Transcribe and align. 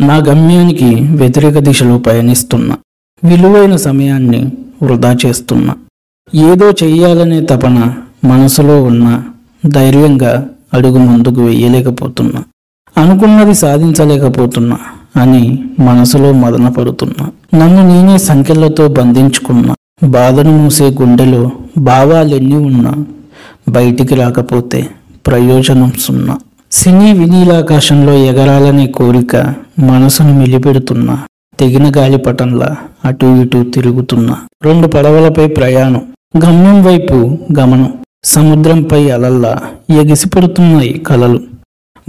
నా 0.00 0.16
గమ్యానికి 0.16 0.94
వ్యతిరేక 0.94 1.58
దిశలో 1.58 1.98
పయనిస్తున్నా. 1.98 2.76
విలువైన 3.24 3.76
సమయాన్ని 3.76 4.52
వృధా 4.82 5.16
చేస్తున్నా. 5.26 5.74
ఏదో 6.34 6.70
చెయ్యాలనే 6.70 7.40
తపన 7.40 7.94
మనసులో 8.24 8.84
ఉన్న 8.84 9.22
ధైర్యంగా 9.66 10.48
అడుగు 10.74 10.98
ముందుకు 10.98 11.40
వెయ్యలేకపోతున్నా 11.40 12.44
అనుకున్నది 12.96 13.54
సాధించలేకపోతున్నా 13.54 14.78
అని 15.16 15.64
మనసులో 15.78 16.32
మదన 16.32 16.68
పడుతున్నా. 16.68 17.30
నన్ను 17.58 17.88
నేనే 17.88 18.18
సంఖ్యలతో 18.18 18.88
బంధించుకున్నా. 18.88 19.74
బాధను 20.04 20.58
మూసే 20.58 20.90
గుండెలో 20.90 21.50
భావాలెన్ని 21.78 22.56
ఉన్నా 22.56 22.94
బయటికి 23.68 24.14
రాకపోతే 24.14 24.88
ప్రయోజనం 25.26 25.92
సున్నా. 26.00 26.38
సినీ 26.72 27.12
వినీలాకాశంలో 27.12 28.12
ఎగరాలనే 28.12 28.86
కోరిక 28.86 29.36
మనసును 29.78 30.32
మిలిపెడుతున్నా 30.38 31.14
తెగిన 31.60 31.92
గాలిపటంలా 31.96 32.76
అటు 33.04 33.26
ఇటు 33.42 33.64
తిరుగుతున్నా 33.74 34.36
రెండు 34.64 34.86
పడవలపై 34.86 35.46
ప్రయాణం 35.48 36.02
గమ్యం 36.44 36.82
వైపు 36.82 37.16
గమనం 37.58 37.90
సముద్రంపై 38.24 39.10
అలల్లా 39.10 39.52
ఎగిసిపడుతున్నాయి 39.90 40.92
కలలు 40.98 41.40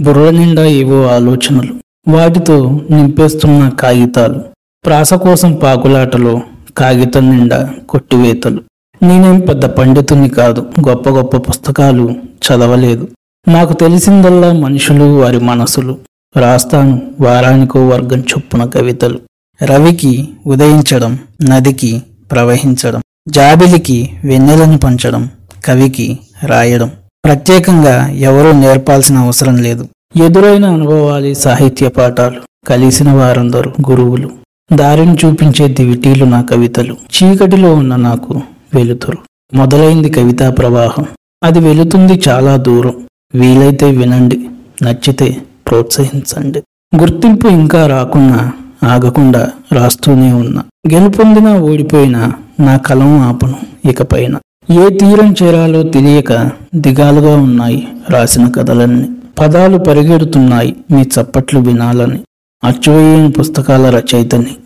బుర్ర 0.00 0.30
నిండా 0.30 0.64
ఏవో 0.64 1.06
ఆలోచనలు 1.06 1.74
వాటితో 2.08 2.80
నింపేస్తున్న 2.90 3.68
కాగితాలు 3.68 4.40
ప్రాస 4.84 5.14
కోసం 5.14 5.52
పాకులాటలో 5.54 6.40
కాగితం 6.76 7.24
నిండా 7.30 7.70
కొట్టివేతలు. 7.88 8.60
నేనేం 9.02 9.40
పెద్ద 9.40 9.64
పండితుని 9.64 10.28
కాదు 10.28 10.60
గొప్ప 10.88 11.08
గొప్ప 11.08 11.36
పుస్తకాలు 11.36 12.06
చదవలేదు. 12.46 13.08
నాకు 13.48 13.72
తెలిసిందల్లా 13.72 14.52
మనుషులు 14.52 15.04
వారి 15.04 15.40
మనసులు. 15.40 15.98
రాస్తాను 16.36 17.02
వారానికో 17.20 17.88
వర్గం 17.88 18.20
చొప్పున 18.20 18.64
కవితలు. 18.64 19.18
రవికి 19.64 20.28
ఉదయించడం 20.46 21.18
నదికి 21.42 22.02
ప్రవహించడం 22.32 23.02
జాబిలికి 23.28 24.10
వెన్నెలను 24.24 24.78
పంచడం 24.78 25.30
కవికి 25.64 26.18
రాయడం. 26.46 26.90
ప్రత్యేకంగా 27.24 28.08
ఎవరూ 28.08 28.52
నేర్పాల్సిన 28.52 29.18
అవసరం 29.18 29.56
లేదు. 29.56 29.88
ఎదురైన 30.24 30.66
అనుభవాలు 30.66 31.34
సాహిత్య 31.34 31.88
పాఠాలు. 31.88 32.40
కలిసిన 32.68 33.12
వారందరూ 33.12 33.72
గురువులు. 33.90 34.30
దారిని 34.72 35.16
చూపించే 35.24 35.68
దివిటీలు 35.68 36.24
నా 36.24 36.42
కవితలు. 36.42 36.92
చీకటిలో 36.92 37.74
ఉన్న 37.74 37.96
నాకు 37.96 38.42
వెలుతురు. 38.74 39.18
మొదలైంది 39.54 40.10
కవితా 40.10 40.50
ప్రవాహం. 40.50 41.04
అది 41.42 41.58
వెళుతుంది 41.58 42.22
చాలా 42.28 42.56
దూరం. 42.56 42.94
వీలైతే 43.34 43.90
వినండి 43.90 44.40
నచ్చితే 44.82 45.36
ప్రోత్సహించండి. 45.68 46.62
గుర్తింపు 47.00 47.48
ఇంకా 47.48 47.86
రాకున్నా 47.86 48.52
ఆగకుండా 48.84 49.50
రాస్తూనే 49.72 50.32
ఉన్నా. 50.32 50.62
గెలుపొందినా 50.92 51.60
ఓడిపోయినా 51.60 52.32
నా 52.60 52.76
కలం 52.76 53.18
ఆపను 53.18 53.88
ఇకపైన. 53.88 54.34
ఏ 54.70 54.88
తీరం 54.88 55.34
చేరాలో 55.42 55.82
తెలియక 55.82 56.50
దిగాలుగా 56.74 57.36
ఉన్నాయి 57.36 57.88
రాసిన 58.10 58.48
కథలన్నీ. 58.48 59.08
పదాలు 59.38 59.78
పరిగెడుతున్నాయి 59.78 60.76
మీ 60.90 61.02
చప్పట్లు 61.02 61.60
వినాలని. 61.60 62.18
అచ్చువేయని 62.64 63.32
పుస్తకాల 63.32 63.98
రచయితని. 63.98 64.56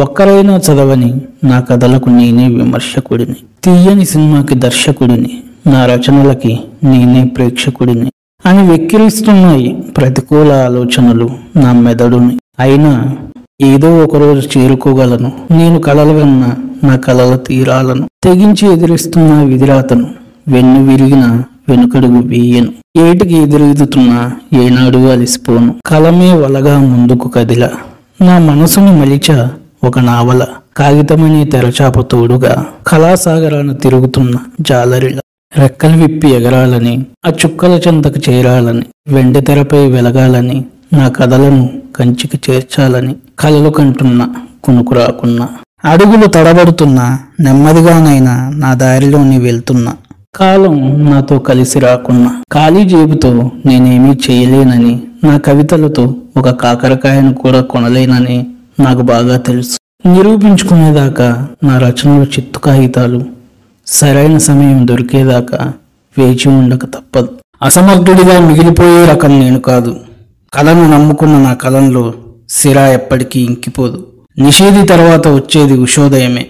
ఒక్కరైనా 0.00 0.56
చదవని 0.56 1.20
నా 1.44 1.60
కథలకు 1.60 2.10
నేనే 2.10 2.48
విమర్శకుడిని. 2.48 3.36
తీయని 3.64 4.04
సినిమాకి 4.04 4.54
దర్శకుడిని. 4.54 5.42
నా 5.66 5.86
రచనలకి 5.86 6.58
నేనే 6.84 7.24
ప్రేక్షకుడిని. 7.24 8.11
అని 8.52 8.70
వెక్కిరిస్తున్నాయి 8.70 9.72
ప్రతికూల 9.96 10.52
ఆలోచనలు 10.52 11.30
నా 11.56 11.72
మెదడుని. 11.72 12.38
అయినా 12.60 13.16
ఏదో 13.60 14.04
ఒకరోజు 14.04 14.58
చేరుకోగలను. 14.58 15.32
నేను 15.50 15.80
కలలుగన్న 15.80 16.54
నా 16.84 16.96
కలల 16.96 17.36
తీరాలను. 17.36 18.08
తెగించి 18.24 18.72
ఎదిరిస్తున్న 18.72 19.42
విధిరాతను. 19.42 20.06
వెన్ను 20.48 20.86
విరిగిన 20.86 21.42
వెనుకడుగు 21.68 22.22
వేయను. 22.22 22.68
ఏటికి 22.96 23.34
ఎదురెదుతున్నా 23.34 24.32
ఏనాడు 24.54 24.98
అలిసిపోను. 24.98 25.74
కలమే 25.86 26.32
వలగా 26.32 26.78
ముందుకు 26.78 27.28
కదిల. 27.28 27.68
నా 28.22 28.38
మనసును 28.38 29.00
మలిచ 29.00 29.46
ఒక 29.84 29.98
నావల. 29.98 30.44
కాగితమనే 30.76 31.44
తెరచాప 31.44 32.00
తోడుగా 32.00 32.66
కళాసాగరాన్ని 32.86 33.74
తిరుగుతున్న 33.74 34.36
జాలరిల 34.60 35.18
రెక్కలు 35.58 35.96
విప్పి 36.02 36.28
ఎగరాలని 36.28 37.06
ఆ 37.26 37.28
చుక్కల 37.28 37.80
చెంతకు 37.88 38.30
చేరాలని 38.30 38.82
వెండి 39.08 39.40
తెరపై 39.40 39.90
వెలగాలని 39.90 40.64
నా 40.92 41.08
కథలను 41.08 41.68
కంచికి 41.96 42.40
చేర్చాలని 42.50 43.16
కలలు 43.38 43.70
కంటున్నా 43.70 44.28
కునుకు 44.64 44.94
రాకున్నా. 44.94 45.48
అడుగులు 45.84 46.26
తడబడుతున్నా 46.26 47.18
నెమ్మదిగానైనా 47.40 48.52
నా 48.54 48.74
దారిలోని 48.74 49.38
వెళ్తున్నా. 49.38 49.96
కాలం 50.34 51.10
నాతో 51.10 51.38
కలిసి 51.38 51.80
రాకున్నా. 51.80 52.42
ఖాళీ 52.52 52.84
జేబుతో 52.84 53.50
నేనేమీ 53.66 54.18
చేయలేనని 54.30 55.02
నా 55.24 55.38
కవితలతో 55.38 56.14
ఒక 56.36 56.50
కాకరకాయను 56.50 57.34
కూడా 57.34 57.60
కొనలేనని 57.60 58.46
నాకు 58.80 59.02
బాగా 59.02 59.36
తెలుసు. 59.36 59.78
నిరూపించుకునేదాకా 60.08 61.48
నా 61.64 61.78
రచనలు 61.78 62.24
చిత్తు 62.24 62.58
కాగితాలు 62.58 63.41
సరైన 63.92 64.38
సమయం 64.38 64.88
దొరికేదాకా 64.88 65.72
వేచి 66.18 66.48
ఉండక 66.48 66.84
తప్పదు. 66.84 67.28
అసమర్థుడిగా 67.62 68.40
మిగిలిపోయే 68.40 69.06
రకం 69.06 69.40
నేను 69.40 69.60
కాదు. 69.60 70.00
కళను 70.54 70.90
నమ్ముకున్న 70.90 71.38
నా 71.38 71.54
కలంలో 71.54 72.14
సిరా 72.48 72.88
ఎప్పటికీ 72.88 73.40
ఇంకిపోదు. 73.40 74.06
నిషేధి 74.38 74.86
తర్వాత 74.86 75.28
వచ్చేది 75.28 75.72
ఉషోదయమే. 75.72 76.46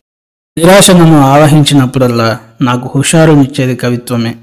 నిరాశ 0.59 0.91
నన్ను 0.91 1.21
ఆవహించినప్పుడల్లా 1.21 2.39
నాకు 2.63 2.99
హుషారునిచ్చేది 2.99 3.77
కవిత్వమే. 3.77 4.35